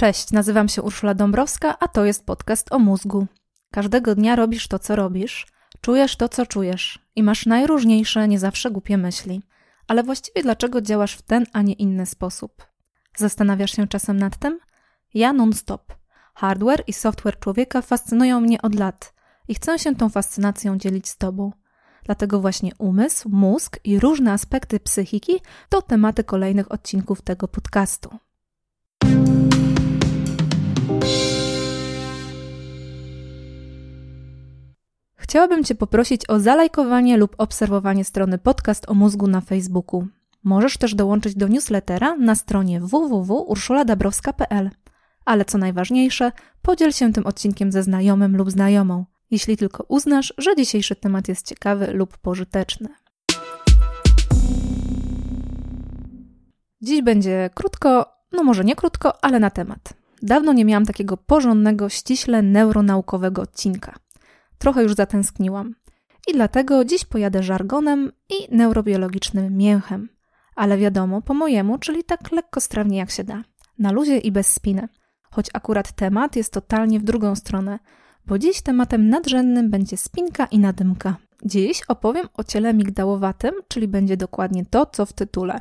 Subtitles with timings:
[0.00, 3.26] Cześć, nazywam się Urszula Dąbrowska, a to jest podcast o mózgu.
[3.72, 5.46] Każdego dnia robisz to, co robisz,
[5.80, 9.42] czujesz to, co czujesz i masz najróżniejsze, nie zawsze głupie myśli.
[9.88, 12.66] Ale właściwie dlaczego działasz w ten, a nie inny sposób?
[13.16, 14.60] Zastanawiasz się czasem nad tym?
[15.14, 15.94] Ja non-stop.
[16.34, 19.14] Hardware i software człowieka fascynują mnie od lat
[19.48, 21.52] i chcę się tą fascynacją dzielić z Tobą.
[22.04, 28.18] Dlatego właśnie umysł, mózg i różne aspekty psychiki to tematy kolejnych odcinków tego podcastu.
[35.30, 40.06] Chciałabym Cię poprosić o zalajkowanie lub obserwowanie strony podcast o mózgu na Facebooku.
[40.44, 44.70] Możesz też dołączyć do newslettera na stronie www.urszuladabrowska.pl.
[45.24, 50.56] Ale co najważniejsze, podziel się tym odcinkiem ze znajomym lub znajomą, jeśli tylko uznasz, że
[50.56, 52.88] dzisiejszy temat jest ciekawy lub pożyteczny.
[56.82, 59.99] Dziś będzie krótko, no może nie krótko, ale na temat.
[60.22, 63.94] Dawno nie miałam takiego porządnego, ściśle neuronaukowego odcinka.
[64.58, 65.74] Trochę już zatęskniłam.
[66.28, 70.08] I dlatego dziś pojadę żargonem i neurobiologicznym mięchem.
[70.56, 73.44] Ale wiadomo, po mojemu, czyli tak lekko strawnie jak się da.
[73.78, 74.88] Na luzie i bez spiny.
[75.30, 77.78] Choć akurat temat jest totalnie w drugą stronę,
[78.26, 81.16] bo dziś tematem nadrzędnym będzie spinka i nadymka.
[81.44, 85.60] Dziś opowiem o ciele migdałowatym, czyli będzie dokładnie to, co w tytule.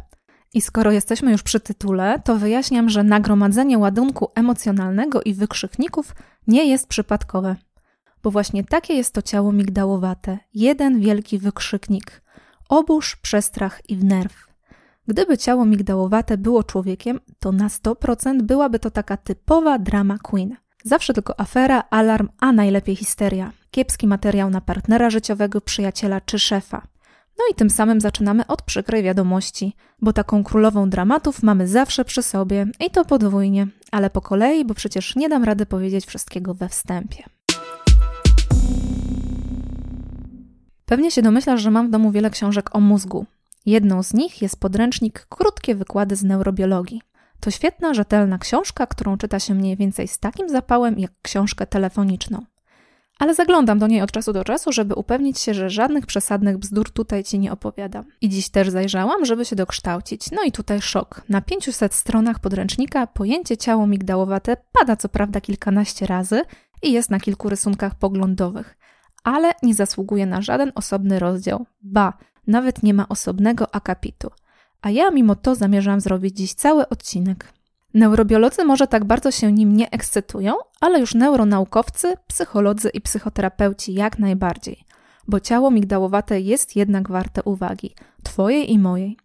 [0.53, 6.15] I skoro jesteśmy już przy tytule, to wyjaśniam, że nagromadzenie ładunku emocjonalnego i wykrzykników
[6.47, 7.55] nie jest przypadkowe
[8.23, 12.21] bo właśnie takie jest to ciało migdałowate, jeden wielki wykrzyknik,
[12.69, 14.47] obóz, przestrach i wnerw.
[15.07, 20.55] Gdyby ciało migdałowate było człowiekiem, to na 100% byłaby to taka typowa drama queen.
[20.83, 23.51] Zawsze tylko afera, alarm, a najlepiej histeria.
[23.71, 26.87] Kiepski materiał na partnera życiowego, przyjaciela czy szefa.
[27.39, 32.23] No i tym samym zaczynamy od przykrej wiadomości, bo taką królową dramatów mamy zawsze przy
[32.23, 36.69] sobie i to podwójnie, ale po kolei, bo przecież nie dam rady powiedzieć wszystkiego we
[36.69, 37.23] wstępie.
[40.85, 43.25] Pewnie się domyślasz, że mam w domu wiele książek o mózgu.
[43.65, 47.01] Jedną z nich jest podręcznik Krótkie wykłady z neurobiologii.
[47.39, 52.45] To świetna, rzetelna książka, którą czyta się mniej więcej z takim zapałem jak książkę telefoniczną.
[53.19, 56.91] Ale zaglądam do niej od czasu do czasu, żeby upewnić się, że żadnych przesadnych bzdur
[56.91, 58.05] tutaj ci nie opowiadam.
[58.21, 60.31] I dziś też zajrzałam, żeby się dokształcić.
[60.31, 61.21] No i tutaj szok.
[61.29, 66.41] Na 500 stronach podręcznika pojęcie ciało migdałowate pada co prawda kilkanaście razy
[66.83, 68.79] i jest na kilku rysunkach poglądowych
[69.23, 71.65] ale nie zasługuje na żaden osobny rozdział.
[71.81, 72.13] Ba,
[72.47, 74.31] nawet nie ma osobnego akapitu.
[74.81, 77.53] A ja mimo to zamierzam zrobić dziś cały odcinek.
[77.93, 84.19] Neurobiolodzy może tak bardzo się nim nie ekscytują, ale już neuronaukowcy, psycholodzy i psychoterapeuci jak
[84.19, 84.83] najbardziej.
[85.27, 89.17] Bo ciało migdałowate jest jednak warte uwagi, twojej i mojej.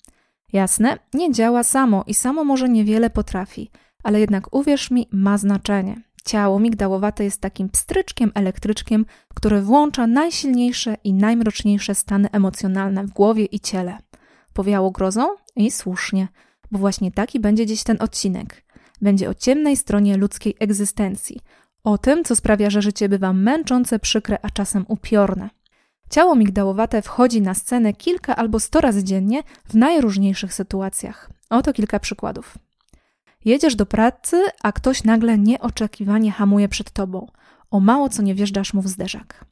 [0.52, 3.70] Jasne, nie działa samo i samo może niewiele potrafi,
[4.02, 6.02] ale jednak uwierz mi, ma znaczenie.
[6.24, 13.44] Ciało migdałowate jest takim pstryczkiem, elektryczkiem, który włącza najsilniejsze i najmroczniejsze stany emocjonalne w głowie
[13.44, 13.98] i ciele.
[14.52, 15.28] Powiało grozą?
[15.56, 16.28] I słusznie,
[16.70, 18.64] bo właśnie taki będzie dziś ten odcinek.
[19.02, 21.40] Będzie o ciemnej stronie ludzkiej egzystencji,
[21.84, 25.50] o tym, co sprawia, że życie bywa męczące, przykre, a czasem upiorne.
[26.10, 31.30] Ciało migdałowate wchodzi na scenę kilka albo sto razy dziennie w najróżniejszych sytuacjach.
[31.50, 32.58] Oto kilka przykładów.
[33.44, 37.26] Jedziesz do pracy, a ktoś nagle nieoczekiwanie hamuje przed tobą.
[37.70, 39.44] O mało co nie wjeżdżasz mu w zderzak.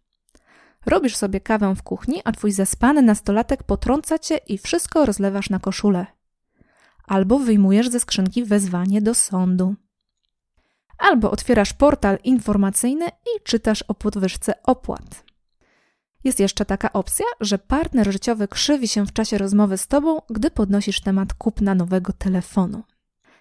[0.86, 5.58] Robisz sobie kawę w kuchni, a twój zaspany nastolatek potrąca cię i wszystko rozlewasz na
[5.58, 6.06] koszulę.
[7.06, 9.74] Albo wyjmujesz ze skrzynki wezwanie do sądu.
[10.98, 15.24] Albo otwierasz portal informacyjny i czytasz o podwyżce opłat.
[16.24, 20.50] Jest jeszcze taka opcja, że partner życiowy krzywi się w czasie rozmowy z tobą, gdy
[20.50, 22.82] podnosisz temat kupna nowego telefonu.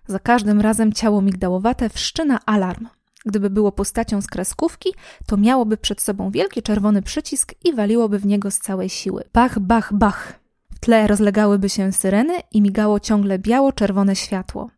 [0.07, 2.87] Za każdym razem ciało migdałowate wszczyna alarm.
[3.25, 4.93] Gdyby było postacią z kreskówki,
[5.25, 9.23] to miałoby przed sobą wielki czerwony przycisk i waliłoby w niego z całej siły.
[9.33, 10.40] Bach, bach, bach.
[10.81, 14.69] Tle rozlegałyby się syreny i migało ciągle biało-czerwone światło.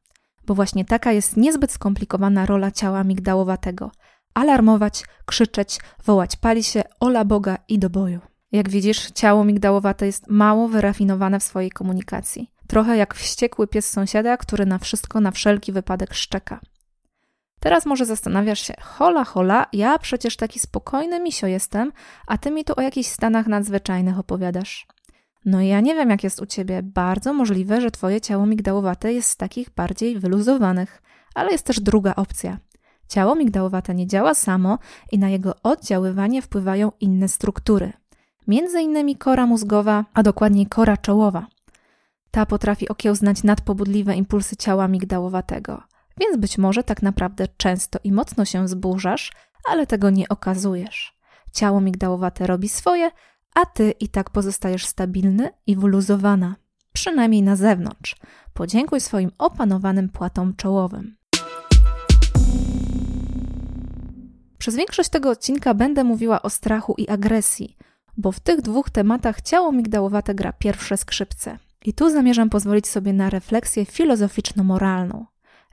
[0.46, 3.92] Bo właśnie taka jest niezbyt skomplikowana rola ciała migdałowatego.
[4.34, 8.20] Alarmować, krzyczeć, wołać pali się, ola Boga i do boju.
[8.52, 12.52] Jak widzisz, ciało migdałowate jest mało wyrafinowane w swojej komunikacji.
[12.68, 16.60] Trochę jak wściekły pies sąsiada, który na wszystko na wszelki wypadek szczeka.
[17.60, 21.92] Teraz może zastanawiasz się, hola, hola, ja przecież taki spokojny misio jestem,
[22.28, 24.88] a ty mi tu o jakichś stanach nadzwyczajnych opowiadasz.
[25.46, 26.84] No ja nie wiem, jak jest u ciebie.
[26.84, 31.02] Bardzo możliwe, że twoje ciało migdałowate jest z takich bardziej wyluzowanych.
[31.36, 32.58] Ale jest też druga opcja.
[33.08, 34.80] Ciało migdałowate nie działa samo
[35.12, 37.94] i na jego oddziaływanie wpływają inne struktury.
[38.48, 41.48] Między innymi kora mózgowa, a dokładniej kora czołowa.
[42.32, 45.82] Ta potrafi okiełznać nadpobudliwe impulsy ciała migdałowatego.
[46.20, 49.32] więc być może tak naprawdę często i mocno się zburzasz,
[49.70, 51.18] ale tego nie okazujesz.
[51.52, 53.12] Ciało migdałowate robi swoje,
[53.56, 56.56] a ty i tak pozostajesz stabilny i wyluzowana,
[56.94, 58.16] przynajmniej na zewnątrz.
[58.54, 61.16] Podziękuj swoim opanowanym płatom czołowym.
[64.58, 67.78] Przez większość tego odcinka będę mówiła o strachu i agresji,
[68.18, 71.60] bo w tych dwóch tematach ciało migdałowate gra pierwsze skrzypce.
[71.86, 75.26] I tu zamierzam pozwolić sobie na refleksję filozoficzno-moralną.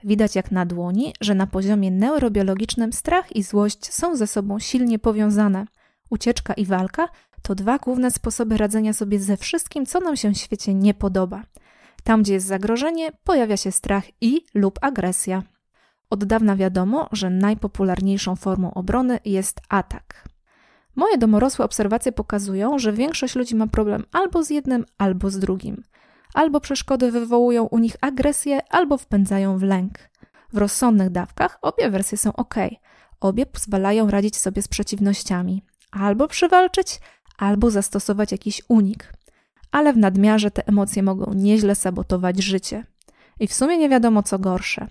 [0.03, 4.99] Widać jak na dłoni, że na poziomie neurobiologicznym strach i złość są ze sobą silnie
[4.99, 5.65] powiązane.
[6.09, 7.07] Ucieczka i walka
[7.41, 11.43] to dwa główne sposoby radzenia sobie ze wszystkim, co nam się w świecie nie podoba.
[12.03, 15.43] Tam, gdzie jest zagrożenie, pojawia się strach i lub agresja.
[16.09, 20.23] Od dawna wiadomo, że najpopularniejszą formą obrony jest atak.
[20.95, 25.83] Moje domorosłe obserwacje pokazują, że większość ludzi ma problem albo z jednym, albo z drugim.
[26.33, 29.99] Albo przeszkody wywołują u nich agresję, albo wpędzają w lęk.
[30.53, 32.55] W rozsądnych dawkach obie wersje są ok.
[33.19, 35.63] Obie pozwalają radzić sobie z przeciwnościami.
[35.91, 36.99] Albo przywalczyć,
[37.41, 39.13] albo zastosować jakiś unik.
[39.71, 42.85] Ale w nadmiarze te emocje mogą nieźle sabotować życie.
[43.39, 44.87] I w sumie nie wiadomo co gorsze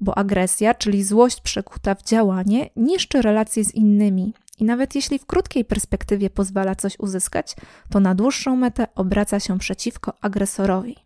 [0.00, 4.34] bo agresja, czyli złość przekuta w działanie, niszczy relacje z innymi.
[4.58, 7.56] I nawet jeśli w krótkiej perspektywie pozwala coś uzyskać,
[7.90, 10.96] to na dłuższą metę obraca się przeciwko agresorowi.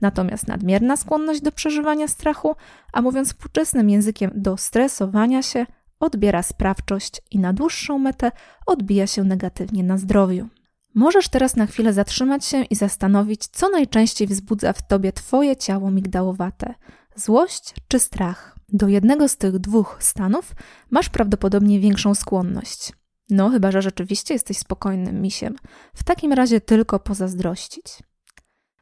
[0.00, 2.54] Natomiast nadmierna skłonność do przeżywania strachu,
[2.92, 5.66] a mówiąc współczesnym językiem, do stresowania się,
[6.02, 8.32] odbiera sprawczość i na dłuższą metę
[8.66, 10.48] odbija się negatywnie na zdrowiu.
[10.94, 15.90] Możesz teraz na chwilę zatrzymać się i zastanowić, co najczęściej wzbudza w tobie twoje ciało
[15.90, 16.74] migdałowate
[17.16, 18.56] złość czy strach.
[18.68, 20.52] Do jednego z tych dwóch stanów
[20.90, 22.92] masz prawdopodobnie większą skłonność.
[23.30, 25.56] No, chyba że rzeczywiście jesteś spokojnym misiem.
[25.94, 27.84] W takim razie tylko pozazdrościć.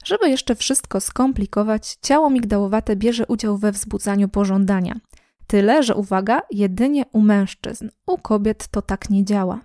[0.04, 5.00] Żeby jeszcze wszystko skomplikować, ciało migdałowate bierze udział we wzbudzaniu pożądania.
[5.50, 7.88] Tyle, że uwaga, jedynie u mężczyzn.
[8.06, 9.60] U kobiet to tak nie działa.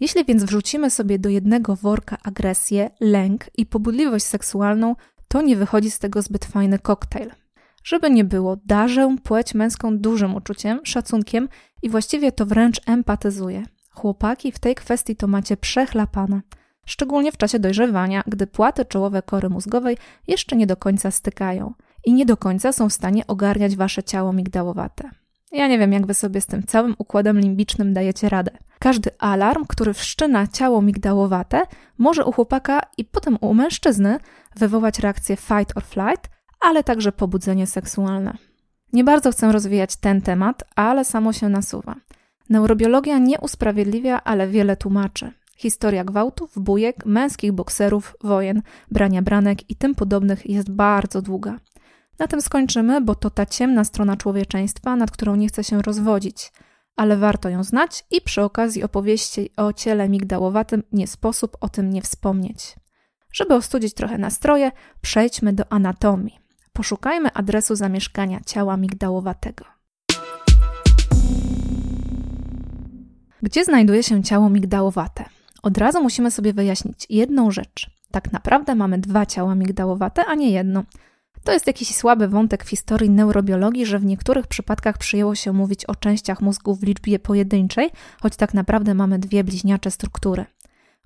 [0.00, 4.96] Jeśli więc wrzucimy sobie do jednego worka agresję, lęk i pobudliwość seksualną,
[5.28, 7.30] to nie wychodzi z tego zbyt fajny koktajl.
[7.84, 11.48] Żeby nie było, darzę płeć męską dużym uczuciem, szacunkiem
[11.82, 13.62] i właściwie to wręcz empatyzuję.
[13.90, 16.40] Chłopaki w tej kwestii to macie przechlapane.
[16.86, 19.96] Szczególnie w czasie dojrzewania, gdy płaty czołowe kory mózgowej
[20.28, 21.74] jeszcze nie do końca stykają
[22.06, 25.10] i nie do końca są w stanie ogarniać wasze ciało migdałowate.
[25.52, 28.50] Ja nie wiem, jak wy sobie z tym całym układem limbicznym dajecie radę.
[28.78, 31.62] Każdy alarm, który wszczyna ciało migdałowate,
[31.98, 34.18] może u chłopaka i potem u mężczyzny
[34.56, 36.30] wywołać reakcję fight or flight,
[36.60, 38.36] ale także pobudzenie seksualne.
[38.92, 41.94] Nie bardzo chcę rozwijać ten temat, ale samo się nasuwa.
[42.50, 45.32] Neurobiologia nie usprawiedliwia, ale wiele tłumaczy.
[45.56, 51.58] Historia gwałtów, bujek, męskich bokserów, wojen, brania branek i tym podobnych jest bardzo długa.
[52.18, 56.52] Na tym skończymy, bo to ta ciemna strona człowieczeństwa, nad którą nie chcę się rozwodzić,
[56.96, 61.90] ale warto ją znać i przy okazji opowieści o ciele migdałowatym nie sposób o tym
[61.90, 62.76] nie wspomnieć.
[63.32, 66.38] Żeby ostudzić trochę nastroje, przejdźmy do anatomii.
[66.72, 69.64] Poszukajmy adresu zamieszkania ciała migdałowatego.
[73.42, 75.24] Gdzie znajduje się ciało migdałowate?
[75.62, 77.90] Od razu musimy sobie wyjaśnić jedną rzecz.
[78.10, 80.84] Tak naprawdę mamy dwa ciała migdałowate, a nie jedno.
[81.46, 85.84] To jest jakiś słaby wątek w historii neurobiologii, że w niektórych przypadkach przyjęło się mówić
[85.84, 87.90] o częściach mózgu w liczbie pojedynczej,
[88.22, 90.44] choć tak naprawdę mamy dwie bliźniacze struktury.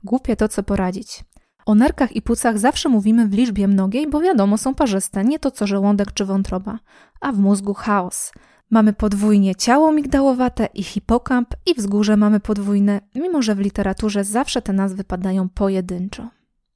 [0.04, 1.24] Głupie to, co poradzić.
[1.66, 5.50] O nerkach i płucach zawsze mówimy w liczbie mnogiej, bo wiadomo, są parzyste, nie to
[5.50, 6.78] co żołądek czy wątroba.
[7.20, 8.32] A w mózgu chaos.
[8.70, 14.62] Mamy podwójnie ciało migdałowate i hipokamp i wzgórze mamy podwójne, mimo że w literaturze zawsze
[14.62, 16.28] te nazwy padają pojedynczo.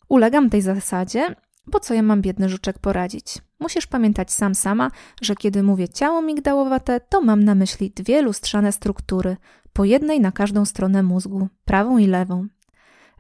[0.08, 1.34] Ulegam tej zasadzie,
[1.66, 3.38] bo co ja mam biedny żuczek poradzić?
[3.64, 4.90] Musisz pamiętać sam sama,
[5.22, 9.36] że kiedy mówię ciało migdałowate, to mam na myśli dwie lustrzane struktury,
[9.72, 12.46] po jednej na każdą stronę mózgu, prawą i lewą.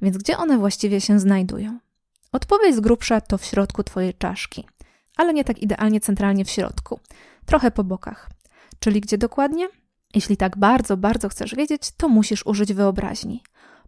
[0.02, 1.78] Więc gdzie one właściwie się znajdują?
[2.32, 4.66] Odpowiedź z grubsza to w środku Twojej czaszki,
[5.16, 7.00] ale nie tak idealnie centralnie w środku,
[7.46, 8.30] trochę po bokach.
[8.78, 9.68] Czyli gdzie dokładnie?
[10.14, 13.42] Jeśli tak bardzo, bardzo chcesz wiedzieć, to musisz użyć wyobraźni.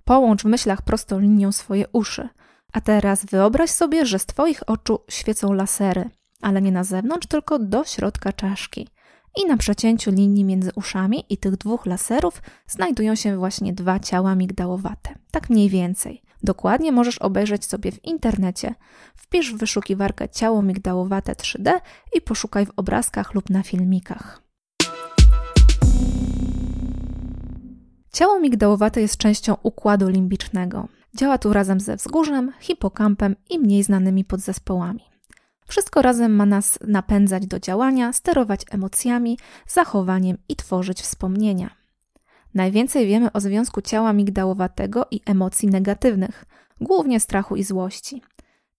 [0.04, 2.28] Połącz w myślach prostą linią swoje uszy.
[2.72, 6.10] A teraz wyobraź sobie, że z Twoich oczu świecą lasery,
[6.40, 8.88] ale nie na zewnątrz, tylko do środka czaszki.
[9.37, 14.35] I na przecięciu linii między uszami i tych dwóch laserów znajdują się właśnie dwa ciała
[14.35, 15.14] migdałowate.
[15.31, 16.23] Tak mniej więcej.
[16.43, 18.75] Dokładnie możesz obejrzeć sobie w internecie.
[19.16, 21.73] Wpisz w wyszukiwarkę ciało migdałowate 3D
[22.14, 24.43] i poszukaj w obrazkach lub na filmikach.
[28.12, 30.88] Ciało migdałowate jest częścią układu limbicznego.
[31.14, 35.15] Działa tu razem ze wzgórzem, hipokampem i mniej znanymi podzespołami.
[35.66, 41.70] Wszystko razem ma nas napędzać do działania, sterować emocjami, zachowaniem i tworzyć wspomnienia.
[42.54, 46.44] Najwięcej wiemy o związku ciała migdałowatego i emocji negatywnych,
[46.80, 48.23] głównie strachu i złości.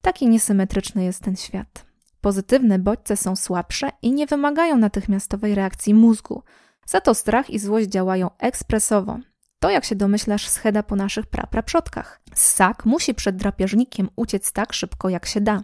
[0.01, 1.85] Taki niesymetryczny jest ten świat.
[2.21, 6.43] Pozytywne bodźce są słabsze i nie wymagają natychmiastowej reakcji mózgu,
[6.85, 9.19] za to strach i złość działają ekspresowo.
[9.59, 12.21] To, jak się domyślasz, scheda po naszych prapraprzodkach.
[12.33, 15.63] Ssak musi przed drapieżnikiem uciec tak szybko, jak się da,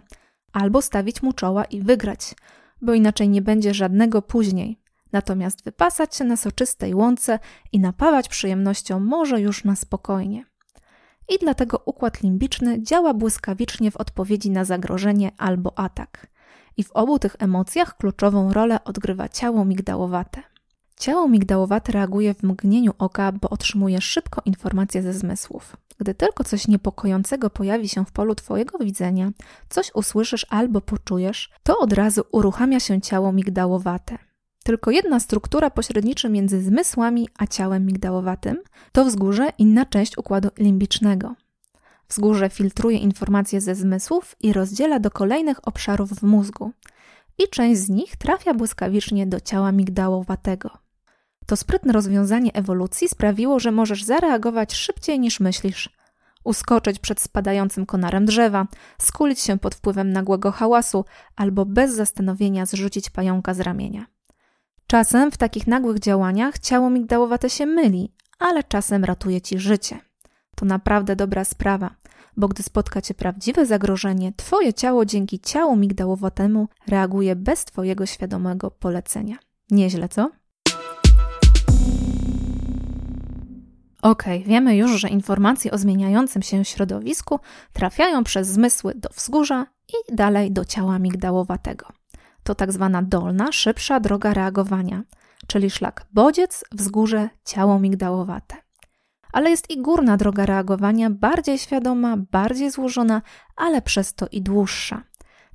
[0.54, 2.34] albo stawić mu czoła i wygrać,
[2.82, 4.80] bo inaczej nie będzie żadnego później.
[5.12, 7.38] Natomiast wypasać się na soczystej łące
[7.72, 10.44] i napawać przyjemnością może już na spokojnie.
[11.28, 16.26] I dlatego układ limbiczny działa błyskawicznie w odpowiedzi na zagrożenie albo atak.
[16.76, 20.42] I w obu tych emocjach kluczową rolę odgrywa ciało migdałowate.
[20.96, 25.76] Ciało migdałowate reaguje w mgnieniu oka, bo otrzymuje szybko informacje ze zmysłów.
[25.98, 29.30] Gdy tylko coś niepokojącego pojawi się w polu Twojego widzenia,
[29.68, 34.18] coś usłyszysz albo poczujesz, to od razu uruchamia się ciało migdałowate.
[34.64, 38.56] Tylko jedna struktura pośredniczy między zmysłami a ciałem migdałowatym
[38.92, 41.34] to wzgórze, inna część układu limbicznego.
[42.08, 46.72] Wzgórze filtruje informacje ze zmysłów i rozdziela do kolejnych obszarów w mózgu,
[47.38, 50.83] i część z nich trafia błyskawicznie do ciała migdałowatego.
[51.46, 55.90] To sprytne rozwiązanie ewolucji sprawiło, że możesz zareagować szybciej niż myślisz.
[56.44, 58.66] Uskoczyć przed spadającym konarem drzewa,
[58.98, 61.04] skulić się pod wpływem nagłego hałasu
[61.36, 64.06] albo bez zastanowienia zrzucić pająka z ramienia.
[64.86, 69.98] Czasem w takich nagłych działaniach ciało migdałowate się myli, ale czasem ratuje ci życie.
[70.56, 71.94] To naprawdę dobra sprawa,
[72.36, 78.70] bo gdy spotka cię prawdziwe zagrożenie, twoje ciało dzięki ciału migdałowatemu reaguje bez twojego świadomego
[78.70, 79.36] polecenia.
[79.70, 80.30] Nieźle, co?
[84.04, 87.40] Ok, wiemy już, że informacje o zmieniającym się środowisku
[87.72, 91.86] trafiają przez zmysły do wzgórza i dalej do ciała migdałowatego.
[92.42, 95.02] To tak zwana dolna, szybsza droga reagowania,
[95.46, 98.56] czyli szlak bodziec, wzgórze, ciało migdałowate.
[99.32, 103.22] Ale jest i górna droga reagowania, bardziej świadoma, bardziej złożona,
[103.56, 105.02] ale przez to i dłuższa.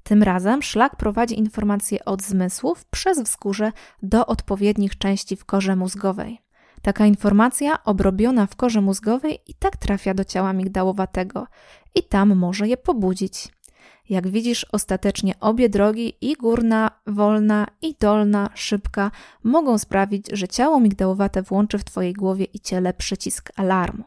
[0.04, 3.72] Tym razem szlak prowadzi informacje od zmysłów przez wzgórze
[4.04, 6.49] do odpowiednich części w korze mózgowej.
[6.82, 11.48] Taka informacja obrobiona w korze mózgowej i tak trafia do ciała migdałowatego
[11.96, 13.48] i tam może je pobudzić.
[14.10, 19.12] Jak widzisz, ostatecznie obie drogi, i górna, wolna, i dolna, szybka,
[19.44, 24.04] mogą sprawić, że ciało migdałowate włączy w Twojej głowie i ciele przycisk alarmu.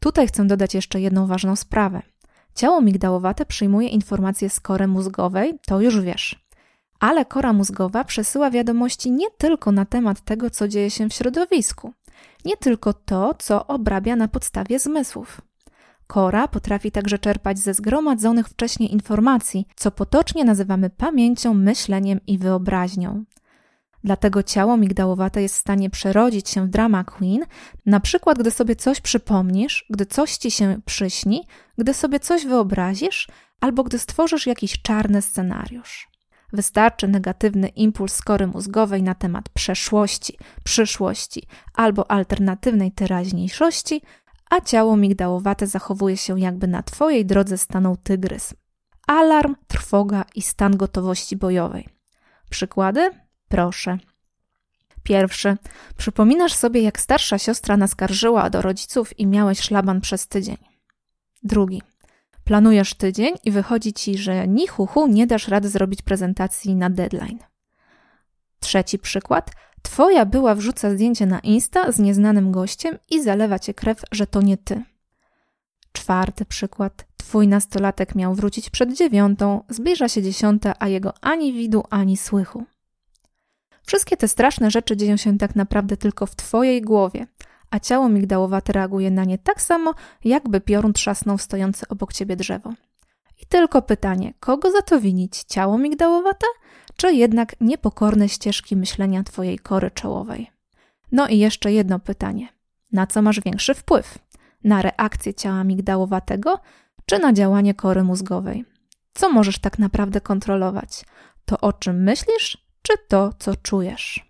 [0.00, 2.02] Tutaj chcę dodać jeszcze jedną ważną sprawę.
[2.54, 6.49] Ciało migdałowate przyjmuje informacje z kory mózgowej, to już wiesz
[7.00, 11.92] ale kora mózgowa przesyła wiadomości nie tylko na temat tego, co dzieje się w środowisku,
[12.44, 15.40] nie tylko to, co obrabia na podstawie zmysłów.
[16.06, 23.24] Kora potrafi także czerpać ze zgromadzonych wcześniej informacji, co potocznie nazywamy pamięcią, myśleniem i wyobraźnią.
[24.04, 27.40] Dlatego ciało migdałowate jest w stanie przerodzić się w drama queen,
[27.86, 31.46] na przykład gdy sobie coś przypomnisz, gdy coś ci się przyśni,
[31.78, 33.28] gdy sobie coś wyobrazisz,
[33.60, 36.10] albo gdy stworzysz jakiś czarny scenariusz.
[36.52, 41.42] Wystarczy negatywny impuls skory mózgowej na temat przeszłości, przyszłości
[41.74, 44.02] albo alternatywnej teraźniejszości,
[44.50, 48.54] a ciało migdałowate zachowuje się jakby na Twojej drodze stanął tygrys.
[49.06, 51.88] Alarm, trwoga i stan gotowości bojowej.
[52.50, 53.10] Przykłady?
[53.48, 53.98] Proszę.
[55.02, 55.56] Pierwszy.
[55.96, 60.56] Przypominasz sobie, jak starsza siostra naskarżyła do rodziców i miałeś szlaban przez tydzień.
[61.42, 61.82] Drugi.
[62.50, 67.38] Planujesz tydzień i wychodzi ci, że ni hu, nie dasz rady zrobić prezentacji na deadline.
[68.60, 69.50] Trzeci przykład.
[69.82, 74.42] Twoja była wrzuca zdjęcie na Insta z nieznanym gościem i zalewa cię krew, że to
[74.42, 74.82] nie ty.
[75.92, 77.06] Czwarty przykład.
[77.16, 82.64] Twój nastolatek miał wrócić przed dziewiątą, zbliża się dziesiąta, a jego ani widu, ani słychu.
[83.86, 87.26] Wszystkie te straszne rzeczy dzieją się tak naprawdę tylko w Twojej głowie,
[87.70, 92.72] a ciało migdałowate reaguje na nie tak samo, jakby piorun trzasnął stojące obok ciebie drzewo.
[93.42, 95.44] I tylko pytanie, kogo za to winić?
[95.44, 96.46] Ciało migdałowate,
[96.96, 100.50] czy jednak niepokorne ścieżki myślenia twojej kory czołowej?
[101.12, 102.48] No i jeszcze jedno pytanie.
[102.92, 104.18] Na co masz większy wpływ?
[104.64, 106.60] Na reakcję ciała migdałowatego,
[107.06, 108.64] czy na działanie kory mózgowej?
[109.14, 111.04] Co możesz tak naprawdę kontrolować?
[111.44, 114.29] To o czym myślisz, czy to, co czujesz?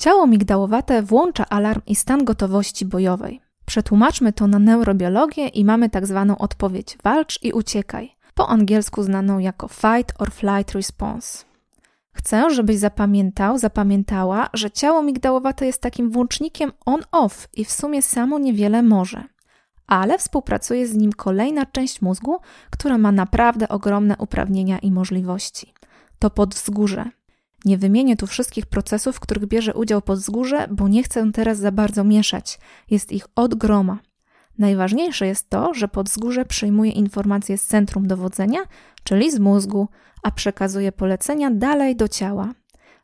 [0.00, 3.40] Ciało migdałowate włącza alarm i stan gotowości bojowej.
[3.66, 9.38] Przetłumaczmy to na neurobiologię i mamy tak zwaną odpowiedź walcz i uciekaj, po angielsku znaną
[9.38, 11.44] jako fight or flight response.
[12.12, 18.38] Chcę, żebyś zapamiętał, zapamiętała, że ciało migdałowate jest takim włącznikiem on-off i w sumie samo
[18.38, 19.24] niewiele może.
[19.86, 22.38] ale współpracuje z nim kolejna część mózgu,
[22.70, 25.74] która ma naprawdę ogromne uprawnienia i możliwości.
[26.18, 27.10] To podzgórze.
[27.64, 31.72] Nie wymienię tu wszystkich procesów, w których bierze udział podzgórze, bo nie chcę teraz za
[31.72, 32.58] bardzo mieszać.
[32.90, 33.98] Jest ich od groma.
[34.58, 38.58] Najważniejsze jest to, że podzgórze przyjmuje informacje z centrum dowodzenia,
[39.04, 39.88] czyli z mózgu,
[40.22, 42.48] a przekazuje polecenia dalej do ciała.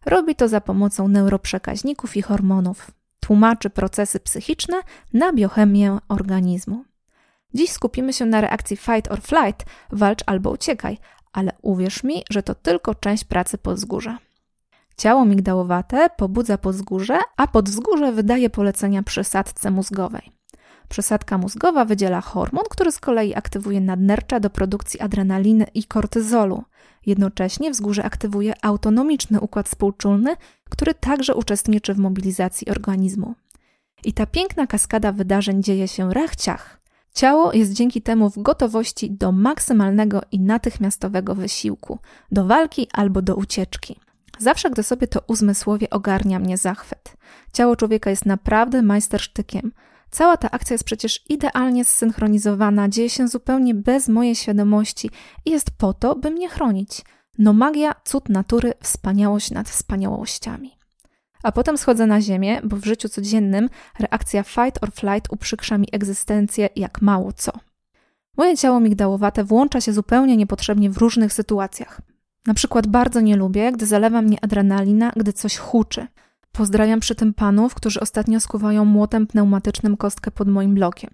[0.07, 2.91] Robi to za pomocą neuroprzekaźników i hormonów.
[3.21, 4.77] Tłumaczy procesy psychiczne
[5.13, 6.85] na biochemię organizmu.
[7.55, 10.99] Dziś skupimy się na reakcji fight or flight, walcz albo uciekaj,
[11.33, 14.19] ale uwierz mi, że to tylko część pracy podzgórza.
[14.97, 20.33] Ciało migdałowate pobudza podzgórze, a podzgórze wydaje polecenia przysadce mózgowej.
[20.89, 26.63] Przesadka mózgowa wydziela hormon, który z kolei aktywuje nadnercza do produkcji adrenaliny i kortyzolu.
[27.07, 30.37] Jednocześnie wzgórze aktywuje autonomiczny układ współczulny,
[30.71, 33.35] który także uczestniczy w mobilizacji organizmu.
[34.05, 36.81] I ta piękna kaskada wydarzeń dzieje się rachciach.
[37.15, 41.99] Ciało jest dzięki temu w gotowości do maksymalnego i natychmiastowego wysiłku,
[42.33, 44.01] do walki albo do ucieczki.
[44.39, 47.17] Zawsze, gdy sobie to uzmysłowie, ogarnia mnie zachwyt.
[47.53, 49.73] Ciało człowieka jest naprawdę majstersztykiem.
[50.11, 55.11] Cała ta akcja jest przecież idealnie zsynchronizowana, dzieje się zupełnie bez mojej świadomości
[55.45, 57.03] i jest po to, by mnie chronić.
[57.39, 60.77] No magia, cud natury, wspaniałość nad wspaniałościami.
[61.43, 65.89] A potem schodzę na ziemię, bo w życiu codziennym reakcja fight or flight uprzykrza mi
[65.93, 67.53] egzystencję jak mało co.
[68.37, 72.01] Moje ciało migdałowate włącza się zupełnie niepotrzebnie w różnych sytuacjach.
[72.47, 76.07] Na przykład bardzo nie lubię, gdy zalewa mnie adrenalina, gdy coś huczy.
[76.53, 81.11] Pozdrawiam przy tym panów, którzy ostatnio skuwają młotem pneumatycznym kostkę pod moim blokiem.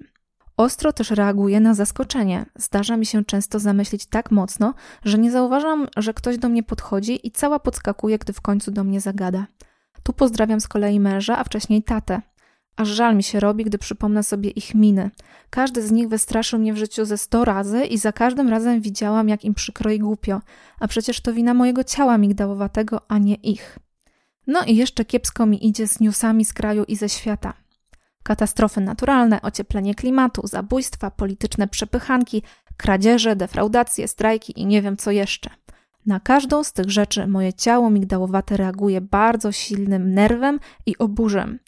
[0.56, 2.46] Ostro też reaguję na zaskoczenie.
[2.56, 4.74] Zdarza mi się często zamyślić tak mocno,
[5.04, 8.84] że nie zauważam, że ktoś do mnie podchodzi i cała podskakuje, gdy w końcu do
[8.84, 9.46] mnie zagada.
[10.02, 12.22] Tu pozdrawiam z kolei męża, a wcześniej tatę.
[12.76, 15.10] Aż żal mi się robi, gdy przypomnę sobie ich miny.
[15.50, 19.28] Każdy z nich wystraszył mnie w życiu ze sto razy i za każdym razem widziałam,
[19.28, 20.40] jak im przykro i głupio,
[20.80, 23.78] a przecież to wina mojego ciała migdałowatego, a nie ich.
[24.46, 27.54] No i jeszcze kiepsko mi idzie z newsami z kraju i ze świata.
[28.22, 32.42] Katastrofy naturalne, ocieplenie klimatu, zabójstwa, polityczne przepychanki,
[32.76, 35.50] kradzieże, defraudacje, strajki i nie wiem co jeszcze.
[36.06, 41.58] Na każdą z tych rzeczy moje ciało migdałowate reaguje bardzo silnym nerwem i oburzem.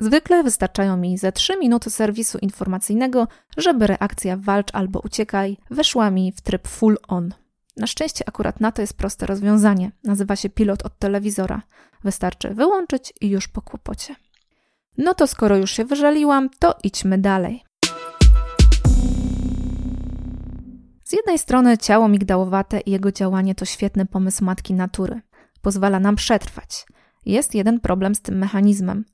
[0.00, 6.32] Zwykle wystarczają mi ze 3 minuty serwisu informacyjnego, żeby reakcja walcz albo uciekaj weszła mi
[6.32, 7.34] w tryb full on.
[7.76, 9.92] Na szczęście akurat na to jest proste rozwiązanie.
[10.04, 11.62] Nazywa się pilot od telewizora.
[12.04, 14.14] Wystarczy wyłączyć i już po kłopocie.
[14.98, 17.64] No to skoro już się wyżaliłam, to idźmy dalej.
[21.04, 25.20] Z jednej strony ciało migdałowate i jego działanie to świetny pomysł matki natury.
[25.62, 26.86] Pozwala nam przetrwać.
[27.26, 29.04] Jest jeden problem z tym mechanizmem.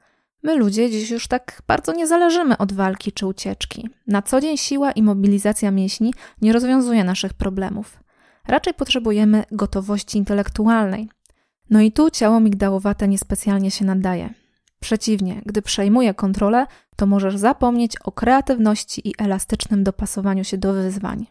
[0.46, 3.88] My ludzie dziś już tak bardzo nie zależymy od walki czy ucieczki.
[4.06, 7.98] Na co dzień siła i mobilizacja mięśni nie rozwiązuje naszych problemów.
[8.48, 11.08] Raczej potrzebujemy gotowości intelektualnej.
[11.70, 14.34] No i tu ciało migdałowate niespecjalnie się nadaje.
[14.80, 21.26] Przeciwnie, gdy przejmuje kontrolę, to możesz zapomnieć o kreatywności i elastycznym dopasowaniu się do wyzwań.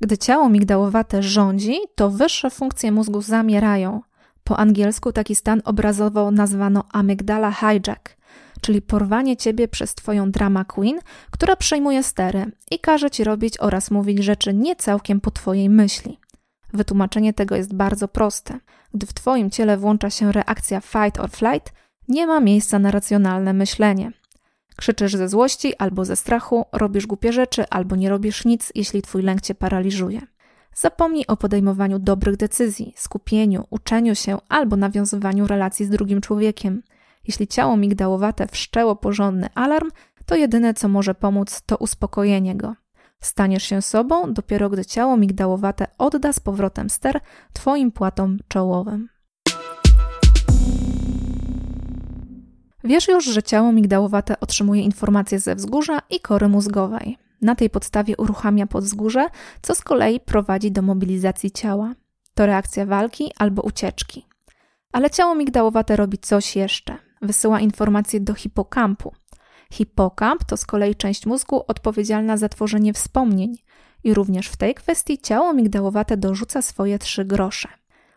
[0.00, 4.00] Gdy ciało migdałowate rządzi, to wyższe funkcje mózgu zamierają.
[4.44, 8.16] Po angielsku taki stan obrazowo nazwano amygdala hijack,
[8.60, 10.98] czyli porwanie ciebie przez twoją drama queen,
[11.30, 16.18] która przejmuje stery i każe ci robić oraz mówić rzeczy nie całkiem po twojej myśli.
[16.72, 18.58] Wytłumaczenie tego jest bardzo proste.
[18.94, 21.72] Gdy w twoim ciele włącza się reakcja fight or flight,
[22.08, 24.12] nie ma miejsca na racjonalne myślenie.
[24.76, 29.22] Krzyczysz ze złości albo ze strachu, robisz głupie rzeczy albo nie robisz nic, jeśli twój
[29.22, 30.20] lęk cię paraliżuje.
[30.74, 36.82] Zapomnij o podejmowaniu dobrych decyzji, skupieniu, uczeniu się albo nawiązywaniu relacji z drugim człowiekiem.
[37.26, 39.90] Jeśli ciało migdałowate wszczęło porządny alarm,
[40.26, 42.74] to jedyne co może pomóc to uspokojenie go.
[43.20, 47.20] Staniesz się sobą dopiero gdy ciało migdałowate odda z powrotem ster
[47.52, 49.08] twoim płatom czołowym.
[52.84, 57.18] Wiesz już, że ciało migdałowate otrzymuje informacje ze wzgórza i kory mózgowej.
[57.42, 59.26] Na tej podstawie uruchamia podzgórze,
[59.62, 61.92] co z kolei prowadzi do mobilizacji ciała.
[62.34, 64.26] To reakcja walki albo ucieczki.
[64.92, 66.96] Ale ciało migdałowate robi coś jeszcze.
[67.22, 69.12] Wysyła informacje do hipokampu.
[69.72, 73.54] Hipokamp to z kolei część mózgu odpowiedzialna za tworzenie wspomnień.
[74.04, 77.68] I również w tej kwestii ciało migdałowate dorzuca swoje trzy grosze.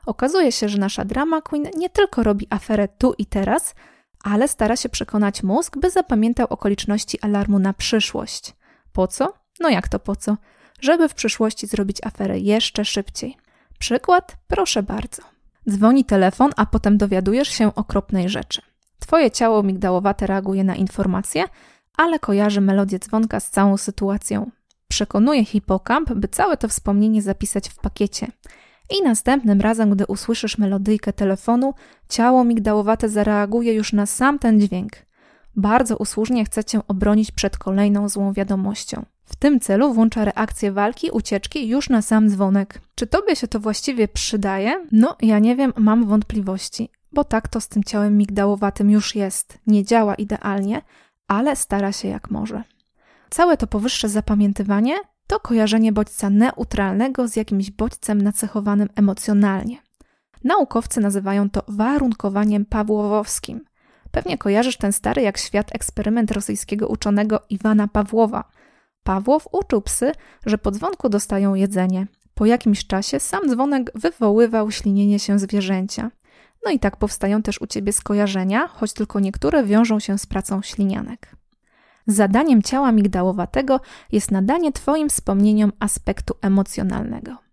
[0.05, 3.75] Okazuje się, że nasza drama queen nie tylko robi aferę tu i teraz,
[4.23, 8.53] ale stara się przekonać mózg, by zapamiętał okoliczności alarmu na przyszłość.
[8.95, 9.33] Po co?
[9.59, 10.37] No jak to po co?
[10.81, 13.37] Żeby w przyszłości zrobić aferę jeszcze szybciej.
[13.79, 14.37] Przykład?
[14.47, 15.21] Proszę bardzo.
[15.69, 18.61] Dzwoni telefon, a potem dowiadujesz się okropnej rzeczy.
[18.99, 21.43] Twoje ciało migdałowate reaguje na informację,
[21.97, 24.51] ale kojarzy melodię dzwonka z całą sytuacją.
[24.87, 28.27] Przekonuje hipokamp, by całe to wspomnienie zapisać w pakiecie.
[28.99, 31.73] I następnym razem, gdy usłyszysz melodyjkę telefonu,
[32.09, 34.91] ciało migdałowate zareaguje już na sam ten dźwięk.
[35.55, 39.05] Bardzo usłużnie chce cię obronić przed kolejną złą wiadomością.
[39.25, 42.81] W tym celu włącza reakcję walki, ucieczki już na sam dzwonek.
[42.95, 44.85] Czy tobie się to właściwie przydaje?
[44.91, 49.57] No, ja nie wiem, mam wątpliwości, bo tak to z tym ciałem migdałowatym już jest.
[49.67, 50.81] Nie działa idealnie,
[51.27, 52.63] ale stara się jak może.
[53.29, 54.95] Całe to powyższe zapamiętywanie
[55.27, 59.77] to kojarzenie bodźca neutralnego z jakimś bodźcem nacechowanym emocjonalnie.
[60.43, 63.61] Naukowcy nazywają to warunkowaniem pawłowowskim.
[64.15, 68.43] Pewnie kojarzysz ten stary jak świat eksperyment rosyjskiego uczonego Iwana Pawłowa.
[69.03, 70.11] Pawłow uczył psy,
[70.45, 72.07] że po dzwonku dostają jedzenie.
[72.33, 76.11] Po jakimś czasie sam dzwonek wywoływał ślinienie się zwierzęcia.
[76.65, 80.61] No i tak powstają też u ciebie skojarzenia, choć tylko niektóre wiążą się z pracą
[80.61, 81.35] ślinianek.
[82.07, 83.79] Zadaniem ciała migdałowatego
[84.11, 87.44] jest nadanie Twoim wspomnieniom aspektu emocjonalnego.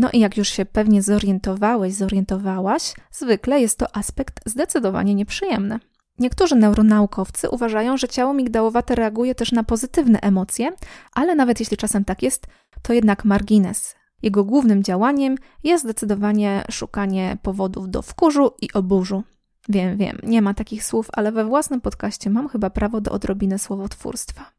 [0.00, 5.78] No i jak już się pewnie zorientowałeś, zorientowałaś, zwykle jest to aspekt zdecydowanie nieprzyjemny.
[6.18, 10.70] Niektórzy neuronaukowcy uważają, że ciało migdałowate reaguje też na pozytywne emocje,
[11.12, 12.46] ale nawet jeśli czasem tak jest,
[12.82, 13.96] to jednak margines.
[14.22, 19.22] Jego głównym działaniem jest zdecydowanie szukanie powodów do wkurzu i oburzu.
[19.68, 23.58] Wiem, wiem, nie ma takich słów, ale we własnym podcaście mam chyba prawo do odrobiny
[23.58, 24.50] słowotwórstwa.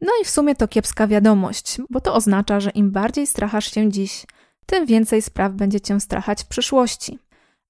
[0.00, 3.90] No i w sumie to kiepska wiadomość, bo to oznacza, że im bardziej strachasz się
[3.90, 4.26] dziś,
[4.66, 7.18] tym więcej spraw będzie cię strachać w przyszłości.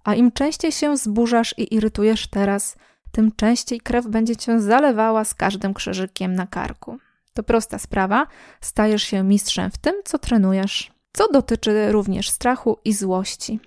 [0.04, 2.76] A im częściej się zburzasz i irytujesz teraz,
[3.12, 6.98] tym częściej krew będzie cię zalewała z każdym krzyżykiem na karku.
[7.34, 8.26] To prosta sprawa,
[8.60, 10.92] stajesz się mistrzem w tym, co trenujesz.
[11.12, 13.60] Co dotyczy również strachu i złości.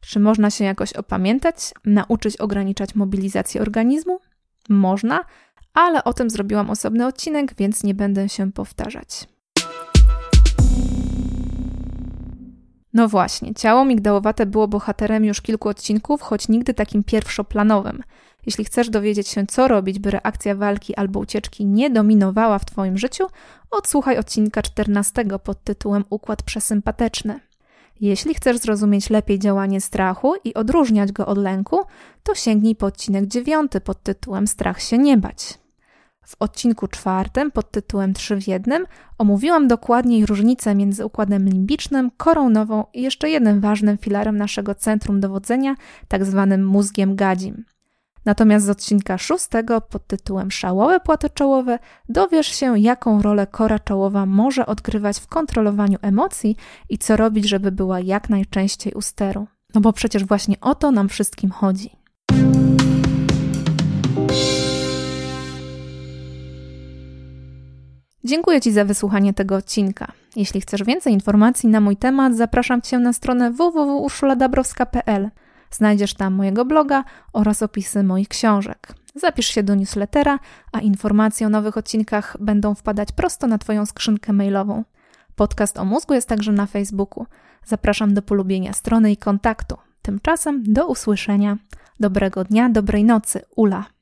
[0.00, 4.20] Czy można się jakoś opamiętać, nauczyć ograniczać mobilizację organizmu?
[4.68, 5.24] Można,
[5.74, 9.26] ale o tym zrobiłam osobny odcinek, więc nie będę się powtarzać.
[12.94, 18.02] No właśnie, ciało migdałowate było bohaterem już kilku odcinków, choć nigdy takim pierwszoplanowym.
[18.46, 22.98] Jeśli chcesz dowiedzieć się, co robić, by reakcja walki albo ucieczki nie dominowała w Twoim
[22.98, 23.26] życiu,
[23.70, 27.40] odsłuchaj odcinka 14 pod tytułem Układ przesympatyczny.
[28.00, 31.80] Jeśli chcesz zrozumieć lepiej działanie strachu i odróżniać go od lęku,
[32.22, 35.63] to sięgnij po odcinek 9 pod tytułem Strach się nie bać.
[36.24, 38.86] W odcinku czwartym pod tytułem 3 w jednym
[39.18, 45.20] omówiłam dokładniej różnicę między układem limbicznym, korą nową i jeszcze jednym ważnym filarem naszego centrum
[45.20, 45.74] dowodzenia,
[46.08, 47.64] tak zwanym mózgiem gadzim.
[48.24, 54.26] Natomiast z odcinka szóstego pod tytułem Szałowe płaty czołowe dowiesz się, jaką rolę kora czołowa
[54.26, 56.56] może odgrywać w kontrolowaniu emocji
[56.88, 59.46] i co robić, żeby była jak najczęściej u steru.
[59.74, 62.03] No bo przecież właśnie o to nam wszystkim chodzi.
[68.24, 70.12] Dziękuję Ci za wysłuchanie tego odcinka.
[70.36, 75.30] Jeśli chcesz więcej informacji na mój temat, zapraszam Cię na stronę www.urszuladabrowska.pl.
[75.70, 78.94] Znajdziesz tam mojego bloga oraz opisy moich książek.
[79.14, 80.38] Zapisz się do newslettera,
[80.72, 84.84] a informacje o nowych odcinkach będą wpadać prosto na Twoją skrzynkę mailową.
[85.36, 87.26] Podcast o mózgu jest także na Facebooku.
[87.64, 89.76] Zapraszam do polubienia strony i kontaktu.
[90.02, 91.56] Tymczasem do usłyszenia.
[92.00, 93.40] Dobrego dnia, dobrej nocy.
[93.56, 93.93] Ula.